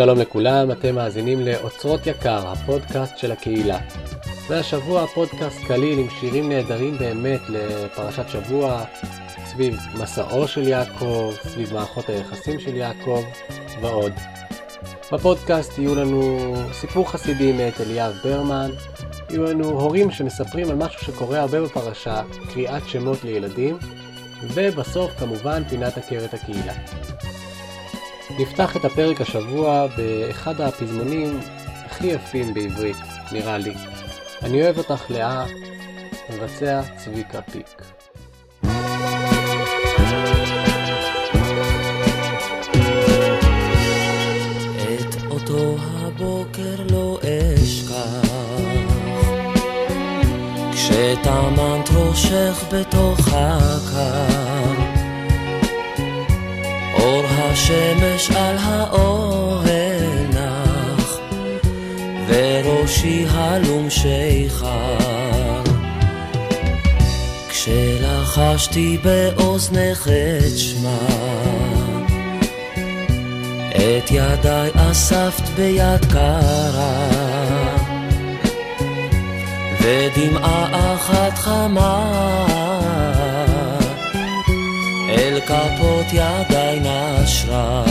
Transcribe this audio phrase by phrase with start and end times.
[0.00, 3.78] שלום לכולם, אתם מאזינים לאוצרות יקר, הפודקאסט של הקהילה.
[4.48, 8.84] והשבוע הפודקאסט קליל עם שירים נהדרים באמת לפרשת שבוע,
[9.46, 13.22] סביב מסעו של יעקב, סביב מערכות היחסים של יעקב
[13.82, 14.12] ועוד.
[15.12, 18.70] בפודקאסט יהיו לנו סיפור חסידי מאת אליאב ברמן,
[19.30, 22.22] יהיו לנו הורים שמספרים על משהו שקורה הרבה בפרשה,
[22.54, 23.78] קריאת שמות לילדים,
[24.54, 26.74] ובסוף כמובן פינת עקרת הקהילה.
[28.40, 31.40] נפתח את הפרק השבוע באחד הפזמונים
[31.86, 32.96] הכי יפים בעברית,
[33.32, 33.74] נראה לי.
[34.42, 35.44] אני אוהב אותך לאה,
[36.30, 37.82] מבצע צביקה פיק.
[45.30, 48.30] אותו הבוקר לא אשכח
[50.72, 54.39] כשטמנת ראשך בתוך הקר
[57.60, 61.18] השמש על האוהל נח,
[62.28, 65.62] וראשי הלום שיכר.
[67.48, 70.98] כשלחשתי באוזנך את שמה,
[73.70, 77.08] את ידיי אספת ביד קרה,
[79.80, 82.69] ודמעה אחת חמה
[85.46, 87.82] כפות ידיי נשרה.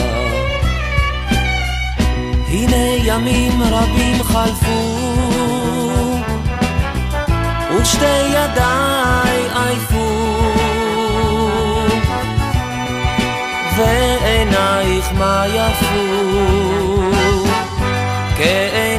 [2.48, 4.96] הנה ימים רבים חלפו,
[7.80, 10.08] ושתי ידיי עייפו,
[13.76, 16.04] ועינייך מה יפו,
[18.36, 18.89] כעיני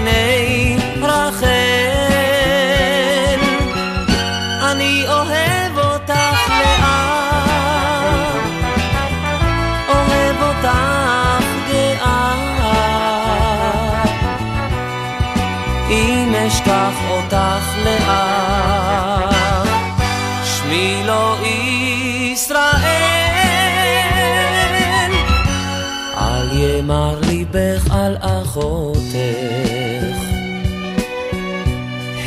[28.22, 29.16] אחותך.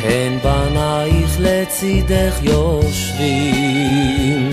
[0.03, 4.51] הן בנייך לצידך יושבים.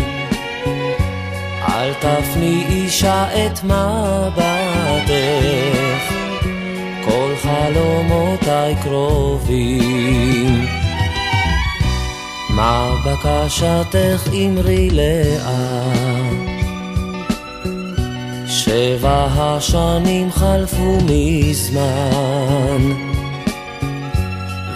[1.69, 5.13] אל תפני אישה את מבטך,
[7.05, 10.67] כל חלומותיי קרובים.
[12.51, 16.32] מה בקשתך אמרי לאט?
[18.73, 22.93] שבע השנים חלפו מזמן.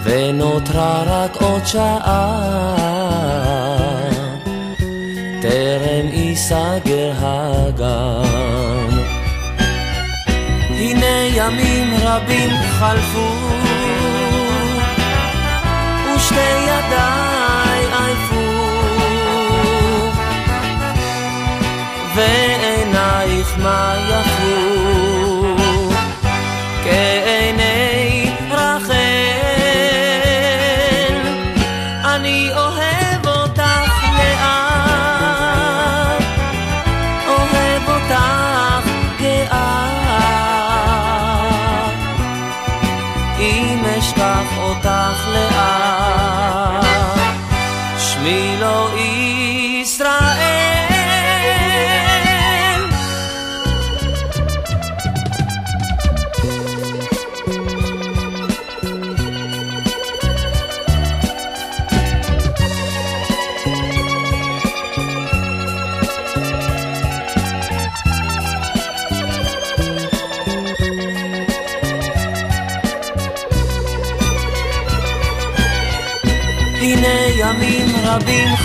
[0.03, 2.37] ונותרה רק עוד שעה,
[5.41, 8.97] טרם ייסגר הגן.
[10.69, 12.49] הנה ימים רבים
[12.79, 13.29] חלפו,
[16.15, 18.41] ושתי ידיי עייפו,
[22.15, 22.66] ועינייך
[23.63, 24.46] מה יפו,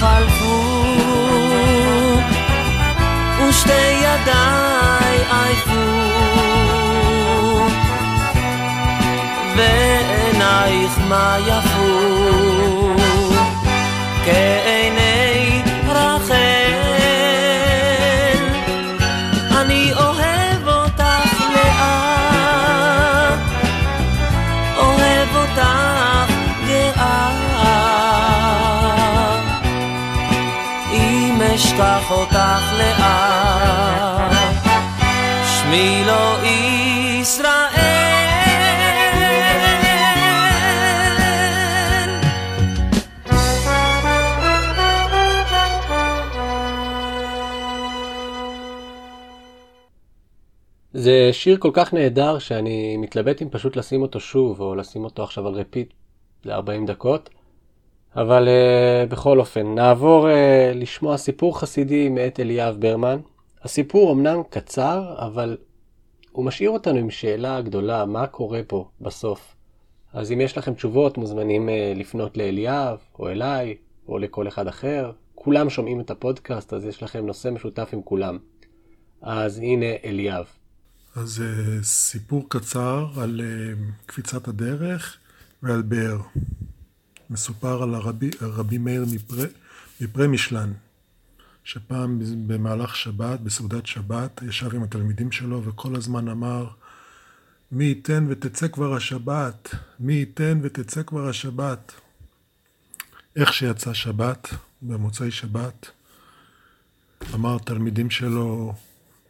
[0.03, 0.63] חלפו,
[3.49, 5.87] ושתי ידיי עייפו,
[9.57, 12.52] ועינייך מה יפו,
[51.13, 55.23] זה שיר כל כך נהדר שאני מתלבט אם פשוט לשים אותו שוב, או לשים אותו
[55.23, 55.93] עכשיו על רפיט
[56.45, 57.31] ל-40 דקות.
[58.17, 60.31] אבל uh, בכל אופן, נעבור uh,
[60.75, 63.21] לשמוע סיפור חסידי מאת אליאב ברמן.
[63.63, 65.57] הסיפור אמנם קצר, אבל
[66.33, 69.57] הוא משאיר אותנו עם שאלה גדולה, מה קורה פה בסוף.
[70.13, 73.77] אז אם יש לכם תשובות, מוזמנים uh, לפנות לאליאב, או אליי,
[74.09, 75.13] או לכל אחד אחר.
[75.35, 78.39] כולם שומעים את הפודקאסט, אז יש לכם נושא משותף עם כולם.
[79.23, 80.62] אז הנה אליאב.
[81.15, 85.17] אז uh, סיפור קצר על uh, קפיצת הדרך
[85.63, 86.21] ועל באר.
[87.31, 89.45] מסופר על הרבי, רבי מאיר מפרה,
[90.01, 90.73] מפרמישלן,
[91.65, 96.69] שפעם במהלך שבת, בסעודת שבת, ישב עם התלמידים שלו וכל הזמן אמר,
[97.73, 101.93] מי ייתן ותצא כבר השבת, מי ייתן ותצא כבר השבת.
[103.37, 104.49] איך שיצא שבת,
[104.83, 105.91] במוצאי שבת,
[107.35, 108.75] אמר תלמידים שלו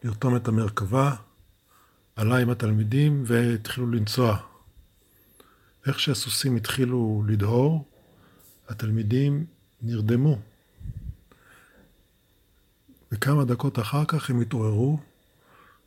[0.03, 1.15] לרתום את המרכבה,
[2.15, 4.37] עלה עם התלמידים והתחילו לנסוע.
[5.87, 7.85] איך שהסוסים התחילו לדהור,
[8.69, 9.45] התלמידים
[9.81, 10.39] נרדמו.
[13.11, 14.99] וכמה דקות אחר כך הם התעוררו,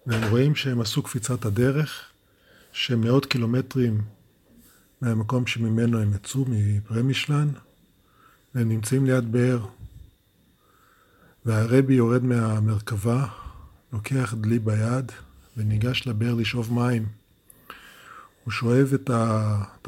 [0.06, 2.10] והם רואים שהם עשו קפיצת הדרך,
[2.72, 4.02] שמאות קילומטרים
[5.00, 7.48] מהמקום שממנו הם יצאו, מפרמישלן,
[8.54, 9.66] והם נמצאים ליד באר.
[11.44, 13.26] והרבי יורד מהמרכבה,
[13.92, 15.12] לוקח דלי ביד,
[15.56, 17.06] וניגש לבאר לשאוב מים.
[18.44, 19.10] הוא שואב את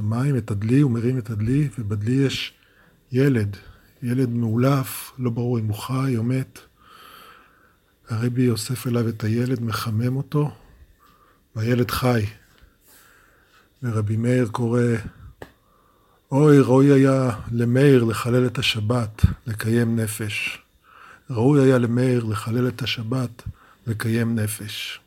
[0.00, 2.52] המים, את הדלי, הוא מרים את הדלי, ובדלי יש
[3.12, 3.56] ילד,
[4.02, 6.58] ילד מאולף, לא ברור אם הוא חי או מת.
[8.08, 10.50] הרבי אוסף אליו את הילד, מחמם אותו,
[11.56, 12.26] והילד חי.
[13.82, 14.82] ורבי מאיר קורא,
[16.32, 20.58] אוי, ראוי היה למאיר לחלל את השבת, לקיים נפש.
[21.30, 23.42] ראוי היה למאיר לחלל את השבת,
[23.86, 25.00] לקיים נפש.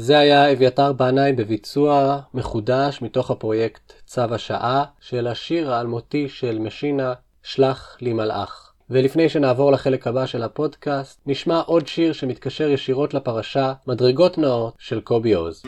[0.00, 7.12] זה היה אביתר בנאי בביצוע מחודש מתוך הפרויקט צו השעה של השיר האלמותי של משינה,
[7.42, 8.72] שלח לי מלאך.
[8.90, 15.00] ולפני שנעבור לחלק הבא של הפודקאסט, נשמע עוד שיר שמתקשר ישירות לפרשה, מדרגות נאות של
[15.00, 15.62] קובי עוז.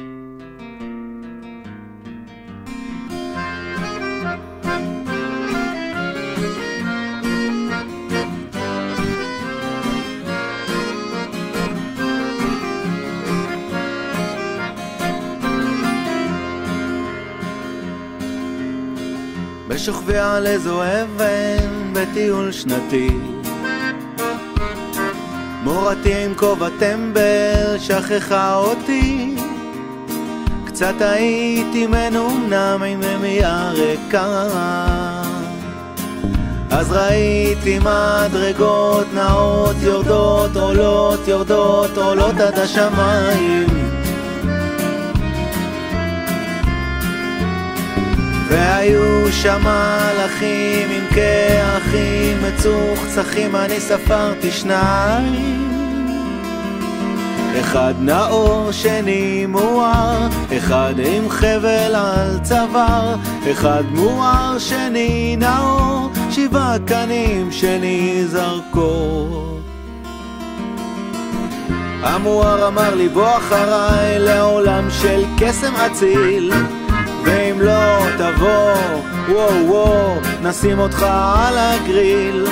[19.70, 23.10] בשוכבי על איזו אבן בטיול שנתי.
[25.62, 29.36] מורתי עם כובע טמבל שכחה אותי.
[30.64, 34.46] קצת הייתי מנומנם עם ממייה ריקה
[36.70, 43.89] אז ראיתי מדרגות נאות יורדות עולות יורדות עולות עד השמיים
[49.32, 55.70] שם מלאכים עם כאחים מצוחצחים, אני ספרתי שניים.
[57.60, 63.16] אחד נאור, שני מואר, אחד עם חבל על צוואר,
[63.50, 69.58] אחד מואר, שני נאור, שבעה קנים, שני זרקור.
[72.02, 76.52] המואר אמר לי בוא אחריי לעולם של קסם אציל
[77.24, 78.74] ואם לא תבוא,
[79.28, 82.46] וואו וואו, נשים אותך על הגריל.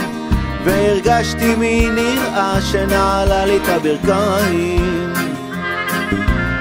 [0.65, 5.13] והרגשתי מי נראה שנעלה לי את הברכיים.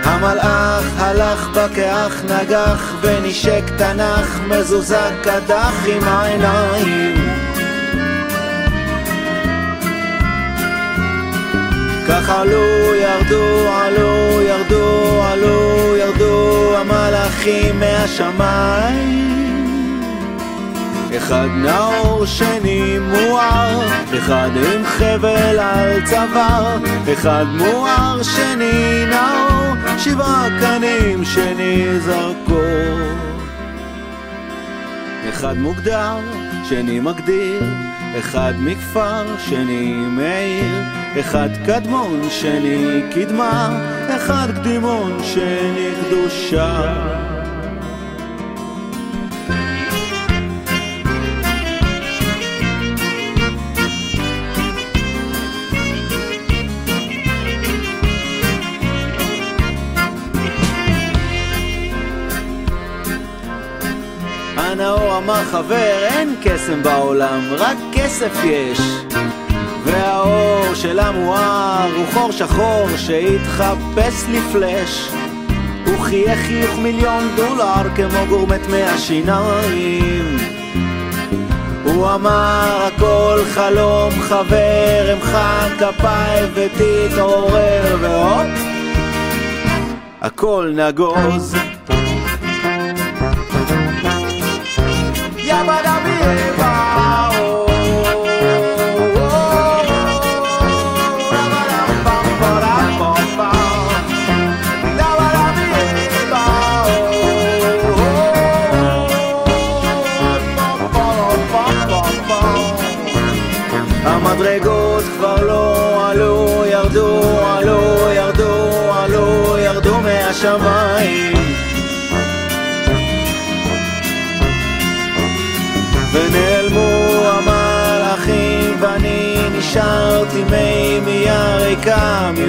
[0.03, 7.16] המלאך הלך בכאח נגח ונשק תנ"ך מזוזה קדח עם העיניים
[12.07, 19.27] כך עלו, ירדו, עלו, ירדו, עלו, ירדו המלאכים מהשמיים.
[21.17, 23.87] אחד נאור, שני מואר,
[24.17, 26.77] אחד עם חבל על צוואר,
[27.13, 32.99] אחד מואר, שני נאור, שבעה קנים, שני זרקור.
[35.29, 36.17] אחד מוגדר,
[36.63, 37.63] שני מגדיר,
[38.19, 43.79] אחד מכפר, שני מעיר, אחד קדמון, שני קדמה,
[44.15, 46.93] אחד קדימון, שני קדושה.
[64.57, 69.06] הנאור אמר חבר, אין קסם בעולם, רק כסף יש.
[69.87, 75.09] והאור של המואר הוא חור שחור שהתחפש לפלאש.
[75.85, 80.37] הוא חייך חיוך מיליון דולר כמו גורמט מהשיניים.
[81.83, 88.77] הוא אמר הכל חלום חבר, אמחא כפיי ותתעורר והופ
[90.21, 91.55] הכל נגוז
[95.49, 96.86] המדרגות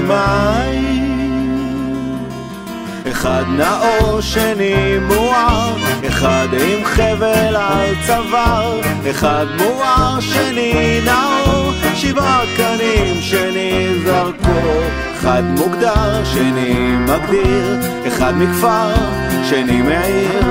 [0.09, 1.19] ממים
[3.11, 13.23] אחד נאור, שני מואר, אחד עם חבל על צוואר, אחד מואר, שני נאור, שבעה קנים,
[13.23, 14.83] שני זרקור,
[15.15, 18.95] אחד מוגדר, שני מגדיר, אחד מכפר,
[19.49, 20.43] שני מעיר,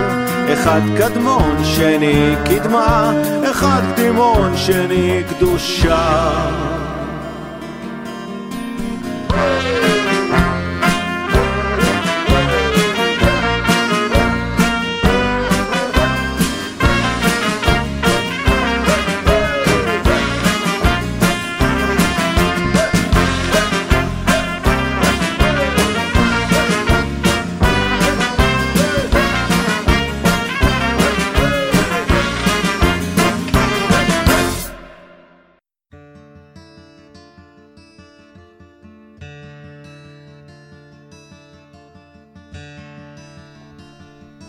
[0.54, 3.12] אחד קדמון, שני קדמה,
[3.52, 6.77] אחד קדימון, שני קדושה.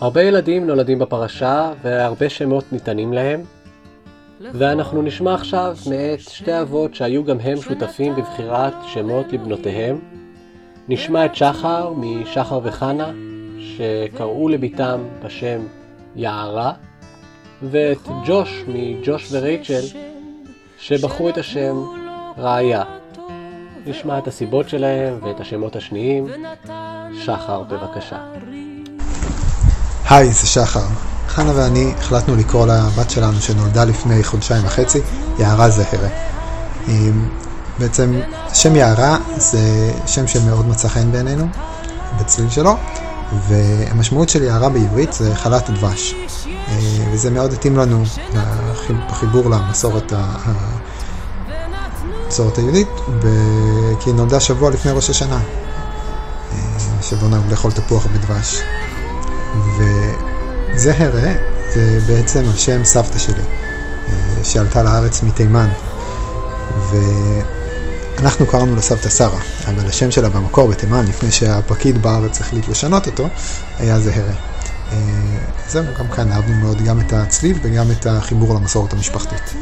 [0.08, 3.42] הרבה ילדים נולדים בפרשה והרבה שמות ניתנים להם,
[4.40, 10.00] ואנחנו נשמע עכשיו מאת שתי אבות שהיו גם הם שותפים בבחירת שמות לבנותיהם.
[10.88, 13.12] נשמע את שחר משחר וחנה,
[13.58, 15.60] שקראו לביתם בשם
[16.16, 16.72] יערה,
[17.62, 19.82] ואת ג'וש מג'וש ורייצ'ל,
[20.78, 21.76] שבחרו את השם
[22.38, 22.84] רעיה.
[23.86, 26.26] נשמע את הסיבות שלהם ואת השמות השניים.
[27.24, 28.37] שחר, בבקשה.
[30.08, 30.84] היי, זה שחר.
[31.28, 35.00] חנה ואני החלטנו לקרוא לבת שלנו שנולדה לפני חודשיים וחצי,
[35.38, 36.08] יערה זהרה.
[37.78, 41.46] בעצם השם יערה זה שם שמאוד מצא חן בעינינו,
[42.20, 42.76] בצליל שלו,
[43.48, 46.14] והמשמעות של יערה בעברית זה חלת דבש.
[47.12, 48.04] וזה מאוד התאים לנו
[49.08, 50.12] בחיבור למסורת
[52.26, 52.88] המסורת היהודית,
[54.00, 55.40] כי היא נולדה שבוע לפני ראש השנה,
[57.02, 58.60] שבו נהוג לאכול תפוח בדבש.
[60.78, 61.32] וזהרה
[61.74, 63.42] זה בעצם על שם סבתא שלי,
[64.44, 65.68] שעלתה לארץ מתימן.
[68.18, 73.28] ואנחנו קראנו לסבתא שרה, אבל השם שלה במקור בתימן, לפני שהפקיד בארץ החליט לשנות אותו,
[73.78, 74.34] היה זהרה.
[75.68, 79.54] זהו, גם כאן אהבנו מאוד גם את הצליל וגם את החיבור למסורת המשפחתית.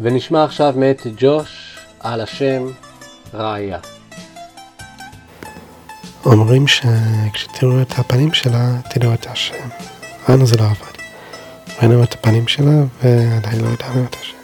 [0.00, 1.59] ונשמע עכשיו מאת ג'וש
[2.00, 2.66] על השם
[3.34, 3.78] רעיה.
[6.24, 9.68] אומרים שכשתראו את הפנים שלה, תדעו את השם.
[10.28, 11.00] לנו זה לא עבד.
[11.78, 12.70] ראינו את הפנים שלה
[13.02, 14.36] ועדיין לא ידענו את השם.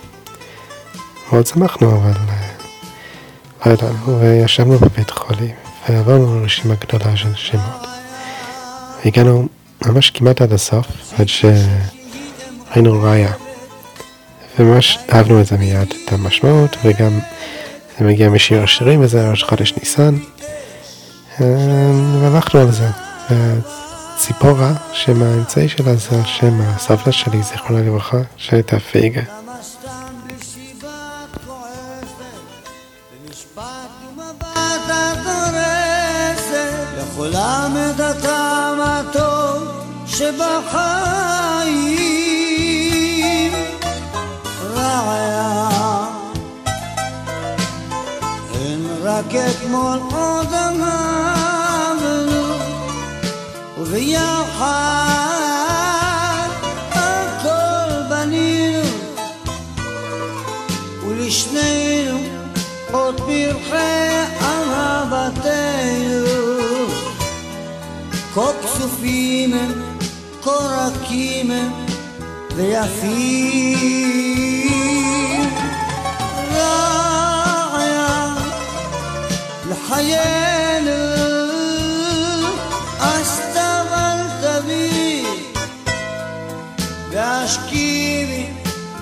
[1.33, 2.12] מאוד שמחנו, אבל
[3.66, 5.55] לא ידענו, וישבנו בבית חולים,
[5.88, 7.87] ועברנו רשימה גדולה של שמות.
[9.05, 9.49] והגענו
[9.87, 10.87] ממש כמעט עד הסוף,
[11.19, 13.46] עד שראינו ראיה.
[14.59, 17.19] וממש אהבנו את זה מיד, את המשמעות, וגם
[17.99, 20.14] זה מגיע משיר השירים, וזה ראש חודש ניסן.
[22.21, 22.88] והלכנו על זה.
[24.16, 29.36] ציפורה, שם האמצעי שלה זה שם הסבתא שלי, זיכרונה לברכה, שהייתה פייגה.
[49.17, 52.03] רק אתמול עוד אמרנו
[53.79, 54.67] וביחד
[56.91, 58.89] הכל בנינו
[61.07, 62.19] ולשנינו
[62.93, 66.27] עוד פרחי אהבתנו
[68.35, 69.73] כה כסופים הם,
[70.43, 71.71] כה רכים הם
[72.57, 73.97] ויפים.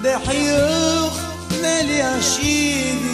[0.04, 1.18] בחיוך
[1.50, 3.04] ולהשיבי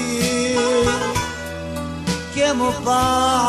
[2.34, 3.40] כמו פעם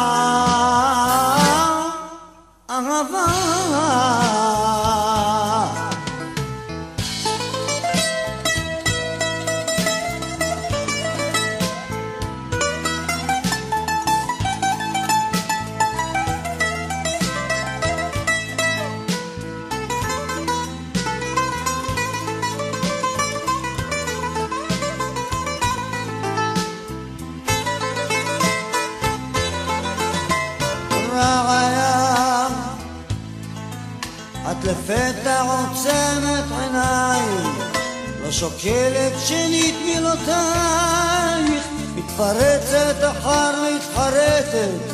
[38.41, 41.63] שוקלת שנית מילותייך
[41.95, 44.93] מתפרצת אחר מתחרטת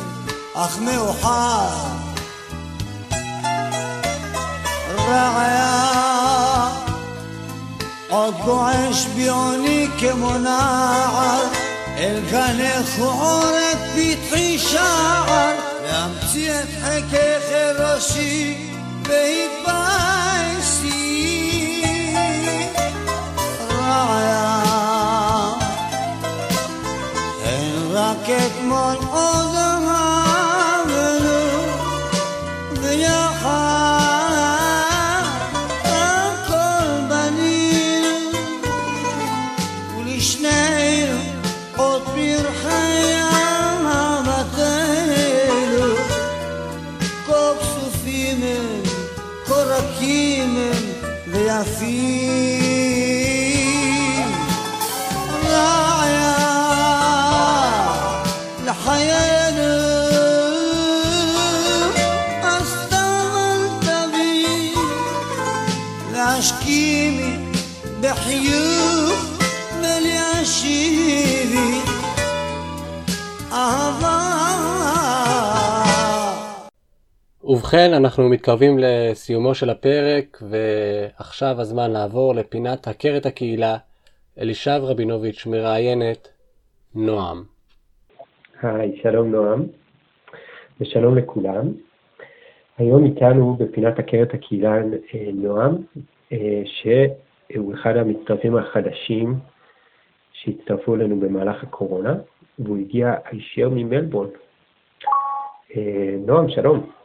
[0.54, 1.68] אך מאוחר.
[4.96, 6.68] רעיה
[8.08, 11.42] עוד גועש ביוני כמו נער
[11.96, 18.70] אל גנך עורק פתחי שער להמציא את חיקך אל ראשי
[19.02, 19.47] והתביישתי
[28.72, 29.07] רק
[77.68, 83.76] ובכן, אנחנו מתקרבים לסיומו של הפרק, ועכשיו הזמן לעבור לפינת הכר הקהילה.
[84.38, 86.28] אלישב רבינוביץ' מראיינת
[86.94, 87.42] נועם.
[88.62, 89.66] היי, שלום נועם,
[90.80, 91.66] ושלום לכולם.
[92.78, 95.76] היום איתנו בפינת את הקהילה אה, נועם,
[96.32, 99.34] אה, שהוא אחד המצטרפים החדשים
[100.32, 102.14] שהצטרפו אלינו במהלך הקורונה,
[102.58, 104.28] והוא הגיע הישר ממלבורן.
[105.76, 106.97] אה, נועם, שלום.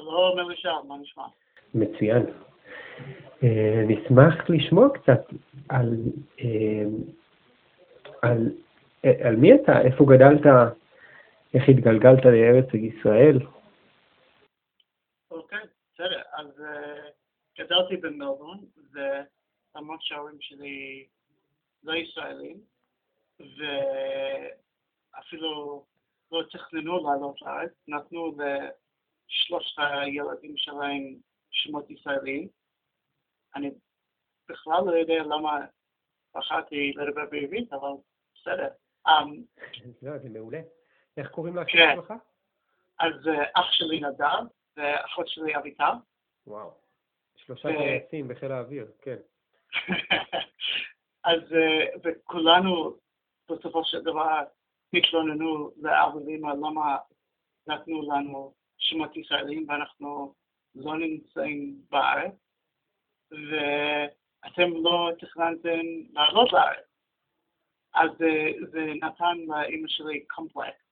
[0.00, 1.24] שלום אלישע, מה נשמע?
[1.74, 2.26] מצוין.
[3.42, 5.20] אה, נשמח לשמוע קצת
[5.68, 5.94] על,
[6.40, 6.84] אה,
[8.22, 8.50] על,
[9.24, 10.40] על מי אתה, איפה גדלת,
[11.54, 13.38] איך התגלגלת לארץ ישראל.
[15.30, 15.58] אוקיי,
[15.94, 16.22] בסדר.
[16.32, 17.08] אז אה,
[17.58, 18.58] גדלתי במלבורן,
[18.92, 21.06] ולמרות שההורים שלי
[21.84, 22.56] לא ישראלים,
[25.16, 25.84] ואפילו
[26.32, 28.36] לא תכננו לעלות לארץ, נתנו
[29.28, 31.14] שלושת הילדים שלהם
[31.50, 32.48] שמות ישראלים.
[33.56, 33.70] אני
[34.48, 35.60] בכלל לא יודע למה
[36.34, 37.88] בחרתי לדבר בעברית, אבל
[38.34, 38.68] בסדר.
[39.08, 39.42] אמ,
[40.02, 40.60] לא, זה מעולה.
[41.16, 41.96] איך קוראים לאחים כן.
[41.96, 42.12] שלך?
[43.00, 44.44] אז אה, אח שלי נדב,
[44.76, 45.92] ואחות שלי אביטל.
[46.46, 46.70] וואו.
[47.36, 49.16] שלושה טייסים בחיל האוויר, כן.
[51.30, 52.96] אז אה, וכולנו
[53.50, 54.42] בסופו של דבר
[54.92, 56.96] התלוננו לאבא ואמא למה
[57.66, 58.54] נתנו לנו
[58.88, 60.34] שמות ישראלים ואנחנו
[60.74, 62.32] לא נמצאים בארץ,
[63.30, 66.86] ואתם לא תכננתם לעלות לארץ.
[67.94, 70.84] אז זה, זה נתן לאמא שלי קומפלקס,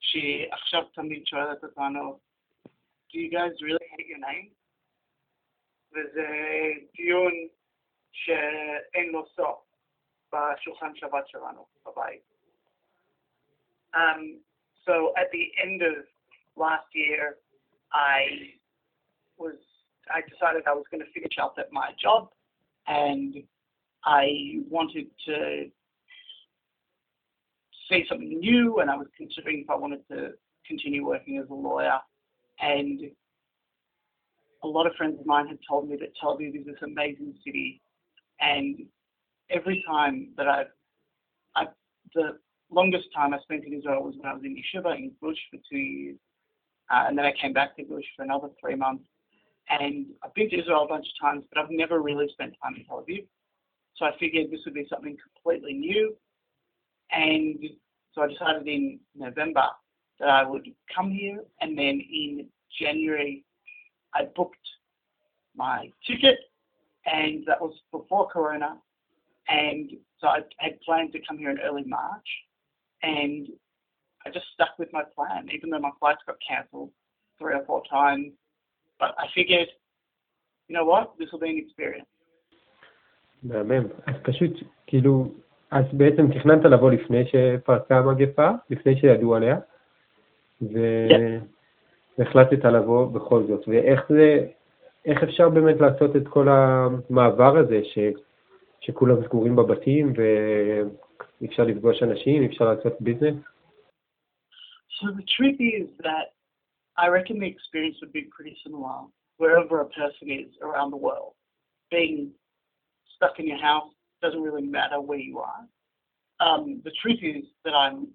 [0.00, 2.18] שהיא עכשיו תמיד שואלת אותנו,
[3.12, 4.50] Do you guys really hate your name?
[5.92, 6.28] וזה
[6.96, 7.32] דיון
[8.12, 9.58] שאין לו סוף
[10.32, 12.22] בשולחן שבת שלנו בבית.
[13.94, 14.38] Um,
[14.86, 16.09] so at the end of
[16.56, 17.36] last year,
[17.92, 18.20] I
[19.38, 19.54] was
[20.12, 22.28] I decided I was going to finish up at my job,
[22.86, 23.36] and
[24.04, 25.66] I wanted to
[27.88, 30.30] see something new, and I was considering if I wanted to
[30.66, 31.98] continue working as a lawyer.
[32.60, 33.00] And
[34.62, 37.34] a lot of friends of mine had told me that Tel Aviv is this amazing
[37.44, 37.80] city,
[38.40, 38.78] and
[39.50, 40.66] every time that I've,
[41.56, 41.66] I,
[42.14, 42.38] the
[42.70, 45.58] longest time I spent in Israel was when I was in Yeshiva in Gush for
[45.70, 46.16] two years,
[46.90, 49.04] uh, and then I came back to Gush for another three months.
[49.68, 52.74] And I've been to Israel a bunch of times, but I've never really spent time
[52.76, 53.26] in Tel Aviv.
[53.96, 56.16] So I figured this would be something completely new.
[57.12, 57.58] And
[58.12, 59.64] so I decided in November
[60.18, 62.48] that I would come here, and then in
[62.80, 63.44] January
[64.14, 64.56] I booked
[65.56, 66.38] my ticket,
[67.06, 68.76] and that was before Corona.
[69.48, 72.26] And so I had planned to come here in early March,
[73.02, 73.48] and
[74.24, 76.90] I just stuck with my plan, even though my flights got cancelled
[77.38, 78.32] three or four times.
[79.00, 79.68] But I figured,
[80.68, 82.10] you know what, this will be an experience.
[83.42, 83.86] מהמם.
[84.06, 84.50] אז פשוט,
[84.86, 85.32] כאילו,
[85.70, 89.58] אז בעצם תכננת לבוא לפני שפרצה המגפה, לפני שידעו עליה,
[90.62, 91.38] ו-
[92.18, 93.68] והחלטת לבוא בכל זאת.
[93.68, 94.46] ואיך זה,
[95.04, 97.98] איך אפשר באמת לעשות את כל המעבר הזה, ש,
[98.80, 103.34] שכולם סגורים בבתים, ואי אפשר לפגוש אנשים, אי אפשר לעשות ביזנס?
[104.98, 106.34] So the truth is that
[106.96, 109.04] I reckon the experience would be pretty similar
[109.38, 111.32] wherever a person is around the world.
[111.90, 112.32] Being
[113.16, 113.90] stuck in your house
[114.22, 115.66] doesn't really matter where you are.
[116.40, 118.08] Um, the truth is that I'm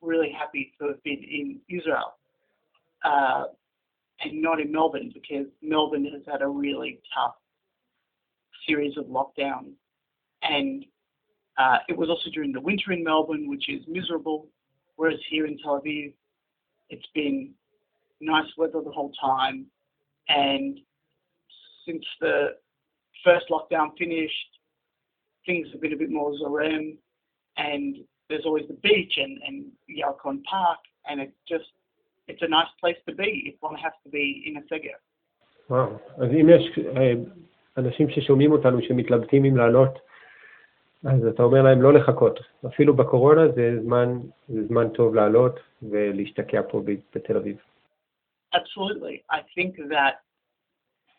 [0.00, 2.14] really happy to have been in Israel
[3.04, 3.44] uh,
[4.20, 7.34] and not in Melbourne because Melbourne has had a really tough
[8.66, 9.72] series of lockdowns.
[10.42, 10.84] And
[11.58, 14.48] uh, it was also during the winter in Melbourne, which is miserable,
[14.97, 16.13] whereas here in Tel Aviv,
[16.89, 17.51] it's been
[18.21, 19.65] nice weather the whole time.
[20.29, 20.79] And
[21.85, 22.55] since the
[23.23, 24.51] first lockdown finished,
[25.45, 26.97] things have been a bit more zarem,
[27.57, 27.97] and
[28.29, 31.65] there's always the beach and, and Yalkon Park, and it just
[32.27, 34.97] it's a nice place to be if one has to be in a seger.
[35.69, 37.13] וואו, אז אם יש אה,
[37.77, 39.99] אנשים ששומעים אותנו שמתלבטים אם לעלות,
[41.03, 42.39] אז אתה אומר להם לא לחכות.
[42.67, 47.57] אפילו בקורונה זה זמן, זה זמן טוב לעלות ולהשתקע פה ב- בתל אביב.
[48.55, 49.17] Absolutely.
[49.31, 50.15] I think that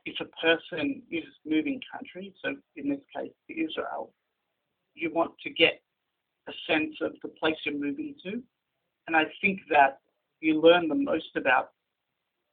[0.07, 4.05] if a person is moving country, so in this case to Israel,
[4.95, 5.75] you want to get
[6.53, 8.33] a sense of the place you're moving to.
[9.07, 9.93] And I think that
[10.41, 11.67] you learn the most about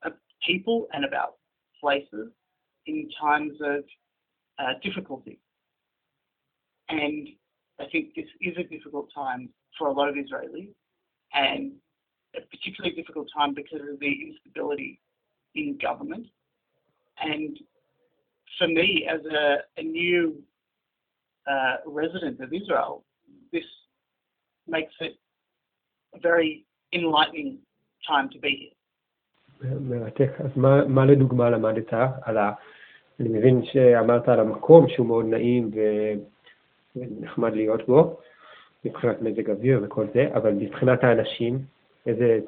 [0.06, 0.12] uh,
[0.48, 1.34] people and about
[1.80, 2.28] places
[2.86, 3.84] in times of
[4.60, 5.39] uh, difficulty.
[6.89, 7.28] And
[7.80, 10.70] I think this is a difficult time for a lot of Israelis,
[11.34, 11.72] and
[12.36, 15.00] a particularly difficult time because of the instability
[15.56, 16.28] in government.
[17.20, 17.58] And
[18.58, 20.41] for me, as a, a new
[21.48, 23.04] uh, resident of Israel,
[23.52, 23.63] this
[24.67, 25.13] makes it
[26.15, 27.60] a very enlightening
[28.08, 28.76] time to be here.
[29.82, 30.32] מרתק.
[30.39, 32.54] אז מה, מה לדוגמה למדת על ה...
[33.20, 35.80] אני מבין שאמרת על המקום שהוא מאוד נעים ו...
[36.96, 38.17] ונחמד להיות בו,
[38.86, 41.60] מבחינת מזג אוויר וכל זה, אבל מבחינת האנשים,
[42.06, 42.39] איזה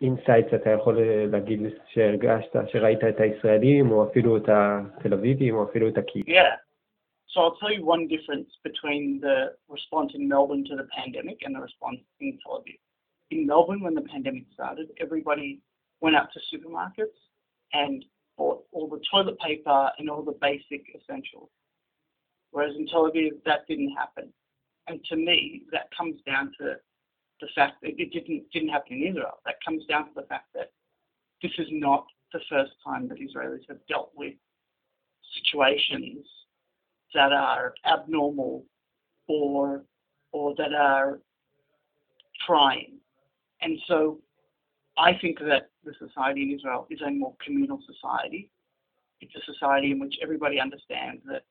[0.00, 0.98] אינסייטס אתה יכול
[1.30, 6.26] להגיד שהרגשת, שראית את הישראלים, או אפילו את התל אביבים, או אפילו את הקהילה?
[6.26, 6.56] Yeah.
[7.34, 9.38] So I'll tell you one difference between the
[9.68, 12.78] response in Melbourne to the pandemic and the response in Tel Aviv.
[13.32, 15.60] In Melbourne, when the pandemic started, everybody
[16.00, 17.18] went out to supermarkets
[17.72, 18.04] and
[18.38, 21.50] bought all the toilet paper and all the basic essentials.
[22.51, 24.33] Whereas in Tel Aviv, that didn't happen.
[24.87, 26.75] And to me, that comes down to
[27.41, 29.39] the fact that it didn't didn't happen in Israel.
[29.45, 30.71] That comes down to the fact that
[31.41, 34.33] this is not the first time that Israelis have dealt with
[35.43, 36.25] situations
[37.13, 38.65] that are abnormal
[39.27, 39.83] or
[40.31, 41.19] or that are
[42.45, 42.93] trying.
[43.61, 44.19] And so
[44.97, 48.51] I think that the society in Israel is a more communal society.
[49.21, 51.43] It's a society in which everybody understands that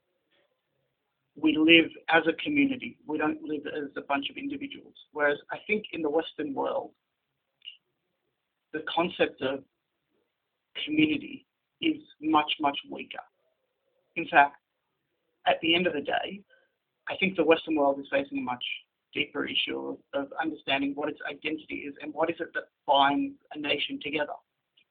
[1.40, 2.98] we live as a community.
[3.06, 4.94] We don't live as a bunch of individuals.
[5.12, 6.90] Whereas I think in the Western world,
[8.72, 9.60] the concept of
[10.84, 11.46] community
[11.80, 13.22] is much, much weaker.
[14.16, 14.56] In fact,
[15.46, 16.42] at the end of the day,
[17.08, 18.64] I think the Western world is facing a much
[19.14, 23.34] deeper issue of, of understanding what its identity is and what is it that binds
[23.54, 24.34] a nation together.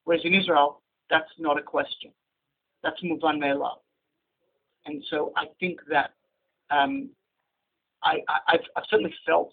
[0.05, 2.11] Whereas in Israel, that's not a question.
[2.83, 3.41] That's Muvan.
[4.85, 6.11] And so I think that
[6.70, 7.10] um,
[8.02, 9.52] I, have I've certainly felt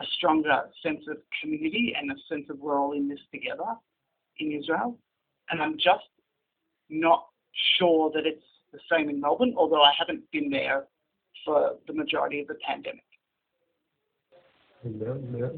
[0.00, 3.70] a stronger sense of community and a sense of we're all in this together
[4.38, 4.98] in Israel.
[5.50, 6.08] And I'm just
[6.90, 7.26] not
[7.78, 10.86] sure that it's the same in Melbourne, although I haven't been there
[11.44, 13.02] for the majority of the pandemic.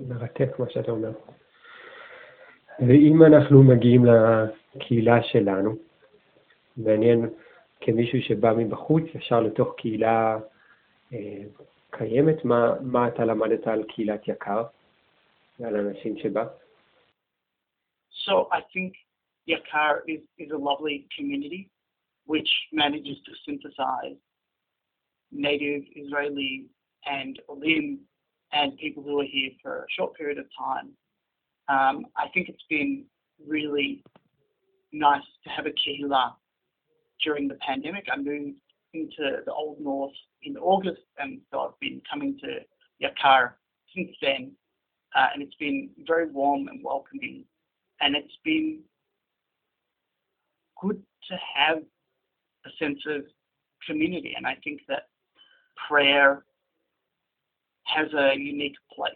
[0.09, 1.11] מרתק מה שאתה אומר.
[2.79, 5.75] ואם אנחנו מגיעים לקהילה שלנו,
[6.77, 7.29] מעניין
[7.81, 10.39] כמישהו שבא מבחוץ ישר לתוך קהילה אה,
[11.91, 14.65] קיימת, מה, מה אתה למדת על קהילת יקר
[15.59, 16.45] ועל אנשים שבה?
[18.27, 18.93] So I think
[19.49, 21.71] Yakar is, is a lovely community
[22.27, 24.19] which manages to synthesize
[25.33, 26.67] native Israeli
[27.07, 28.01] and Olim
[28.53, 30.89] and people who are here for a short period of time.
[31.69, 33.05] Um, I think it's been
[33.47, 34.03] really
[34.93, 36.35] nice to have a kehillah
[37.25, 38.07] during the pandemic.
[38.13, 38.57] I moved
[38.94, 42.60] into the Old North in August, and so I've been coming to
[43.02, 43.52] Yakar
[43.96, 44.52] since then,
[45.16, 47.46] uh, and it's been very warm and welcoming,
[48.02, 48.82] and it's been
[50.82, 51.78] good to have
[52.66, 53.24] a sense of
[53.88, 55.08] community, and I think that
[55.88, 56.44] prayer
[57.86, 59.14] has a unique place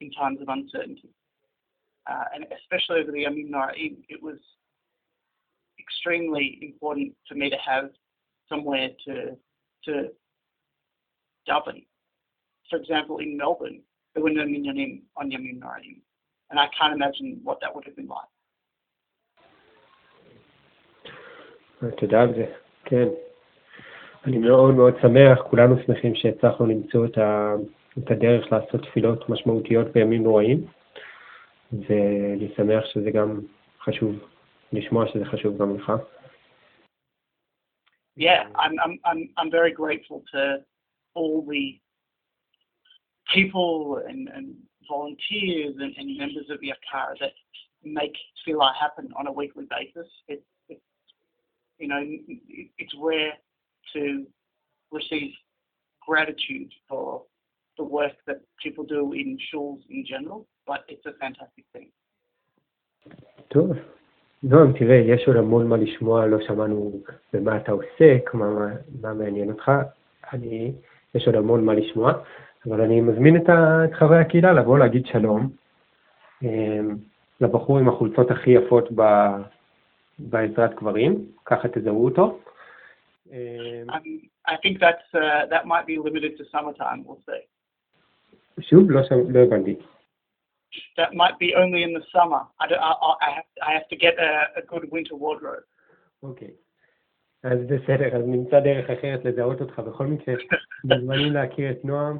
[0.00, 1.10] in times of uncertainty.
[2.10, 4.38] Uh, and especially over the Yamim Naraim, it was
[5.78, 7.90] extremely important for me to have
[8.49, 9.13] somewhere to
[9.85, 9.93] to
[11.47, 11.85] daven.
[12.69, 13.81] For example, in Melbourne,
[14.13, 15.99] there were no minyanim on Yamim Naraim,
[16.49, 18.31] and I can't imagine what that would have been like.
[21.97, 22.45] תודה על זה,
[22.85, 23.07] כן.
[24.25, 27.55] אני מאוד מאוד שמח, כולנו שמחים שהצלחנו למצוא את, ה,
[27.97, 30.65] את הדרך לעשות תפילות משמעותיות בימים נוראים,
[31.73, 33.39] ואני שמח שזה גם
[33.79, 34.15] חשוב,
[34.73, 35.91] לשמוע שזה חשוב גם לך.
[38.18, 40.56] yeah, I'm, I'm, I'm, I'm very grateful to
[41.14, 41.78] all the
[43.32, 44.56] people and, and
[44.88, 47.30] volunteers and, and members of Yakara that
[47.84, 50.10] make Fila happen on a weekly basis.
[50.26, 50.82] It, it
[51.78, 53.34] you know, it, it's rare
[53.94, 54.26] to
[54.90, 55.30] receive
[56.04, 57.22] gratitude for
[57.76, 61.90] the work that people do in schools in general, but it's a fantastic thing.
[63.52, 63.76] Cool.
[64.42, 66.92] נועם, תראה, יש עוד המון מה לשמוע, לא שמענו
[67.32, 68.68] במה אתה עוסק, מה,
[69.02, 69.72] מה מעניין אותך,
[70.32, 70.72] אני,
[71.14, 72.12] יש עוד המון מה לשמוע,
[72.66, 75.48] אבל אני מזמין את, ה, את חברי הקהילה לבוא להגיד שלום
[76.42, 76.96] אמ,
[77.40, 79.02] לבחור עם החולצות הכי יפות ב,
[80.18, 82.38] בעזרת גברים, ככה תזהו אותו.
[84.48, 87.44] I think that's, uh, that might be limited to summertime, we'll see.
[88.60, 89.76] שוב, לא, לא הבנתי.
[90.96, 92.42] That might be only in the summer.
[92.60, 92.92] I, don't, I,
[93.26, 95.64] I, have, I have to get a, a good winter wardrobe.
[96.22, 96.50] אוקיי.
[97.42, 99.78] אז בסדר, אז נמצא דרך אחרת לזהות אותך.
[99.78, 100.34] בכל מקרה,
[100.84, 102.18] מוזמנים להכיר את נועם,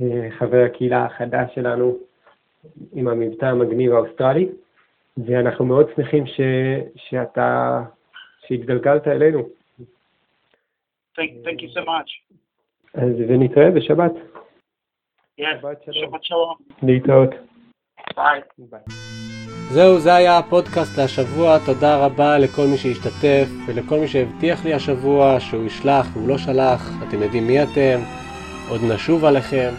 [0.00, 1.98] אה, חבר הקהילה החדש שלנו
[2.92, 4.48] עם המבטא המגניב האוסטרלי,
[5.16, 6.40] ואנחנו מאוד שמחים ש,
[6.96, 7.80] שאתה,
[8.46, 9.48] שהתגלגלת אלינו.
[11.16, 12.36] Thank, thank you so much.
[12.94, 14.12] אז ונתראה בשבת.
[15.40, 15.44] Yeah.
[15.60, 16.14] שבת שלום.
[16.14, 16.74] Shabbat shalom.
[16.82, 17.30] להתראות.
[18.16, 18.40] ביי.
[19.70, 21.58] זהו, זה היה הפודקאסט להשבוע.
[21.58, 26.90] תודה רבה לכל מי שהשתתף ולכל מי שהבטיח לי השבוע שהוא ישלח והוא לא שלח.
[27.08, 28.00] אתם יודעים מי אתם,
[28.68, 29.70] עוד נשוב עליכם.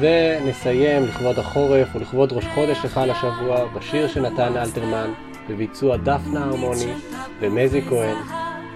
[0.00, 5.12] ונסיים לכבוד החורף ולכבוד ראש חודש אחד השבוע בשיר שנתן אלתרמן
[5.48, 6.94] בביצוע דפנה הרמוני
[7.40, 8.16] ומזי כהן,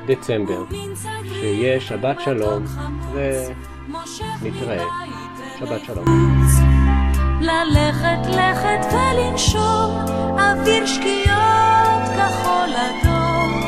[0.06, 0.64] דצמבר.
[1.24, 2.64] שיהיה שבת שלום
[4.42, 4.84] ונתראה.
[5.58, 6.04] שבת שלום.
[7.40, 10.04] ללכת לכת ולנשום.
[10.38, 13.62] אוויר שקיעות כחול אדום.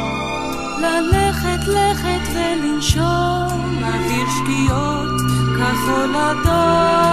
[0.78, 3.84] ללכת לכת ולנשום.
[3.84, 5.20] אוויר שקיעות
[5.56, 7.10] כחול אדום.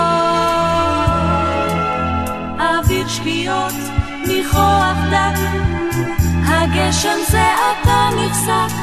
[2.60, 3.74] אוויר שקיעות
[4.28, 5.40] ניחוח דק
[6.48, 8.76] הגשם זה עתה נפסק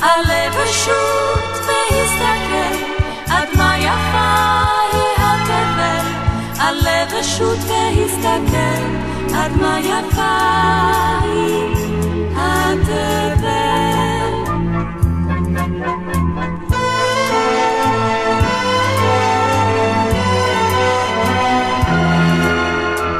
[0.00, 2.92] הלב פשוט והסתכל.
[3.28, 4.81] עד מה יפה
[6.72, 8.82] הלב פשוט והסתכל
[9.34, 10.38] עד מה יפה
[11.22, 11.76] היא
[12.36, 13.12] התבל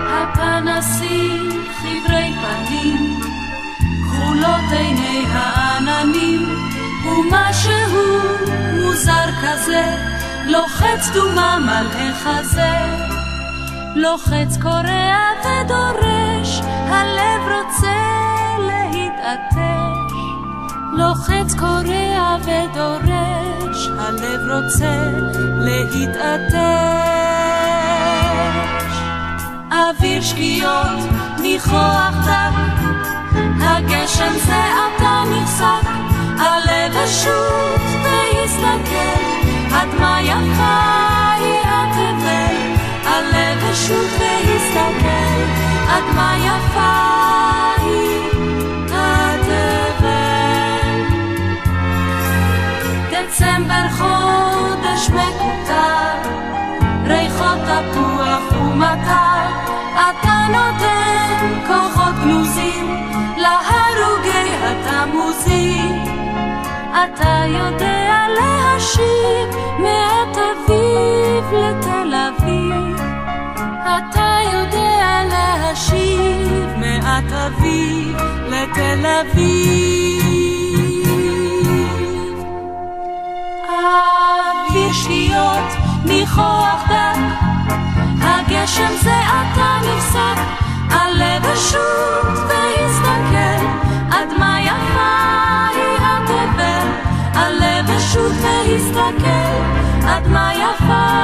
[0.08, 3.20] הפנסים חברי פנים
[4.04, 6.48] כחולות עיני העננים
[7.04, 8.18] ומשהו
[8.72, 9.96] מוזר כזה
[10.46, 13.11] לוחץ דומם על החזה
[13.94, 17.92] לוחץ קורע ודורש הלב רוצה
[18.58, 20.12] להתעטש.
[20.92, 25.10] לוחץ קורע ודורש הלב רוצה
[25.58, 26.52] להתעטש.
[29.72, 32.82] אוויר שקיעות ניחוח דק
[33.60, 35.88] הגשם זה עתה נפסק
[36.38, 39.22] הלב פשוט והסתכל
[39.72, 41.61] היא התבל
[43.22, 45.42] הלב פשוט והסתכל
[45.88, 46.94] עד מה יפה
[47.82, 48.28] היא
[48.92, 50.12] התבל.
[53.10, 56.30] דצמבר חודש מקוטר
[57.06, 59.46] ריחות תפוח ומטר
[59.94, 62.86] אתה נותן כוחות גנוזים
[63.36, 66.04] להרוגי התמוזים.
[66.92, 72.41] אתה יודע להשיב מאת אביב לתל אביב
[73.98, 78.16] אתה יודע להשיב מאת אביב
[78.48, 80.22] לתל אביב.
[83.68, 85.72] אוויר שקיעות
[86.04, 87.18] ניחוח דק
[88.20, 90.42] הגשם זה עתה נפסק
[90.90, 93.64] הלב פשוט והסתכל
[94.10, 95.12] עד מה יפה
[95.74, 96.88] היא התבל
[97.34, 101.22] הלב פשוט והסתכל עד מה יפה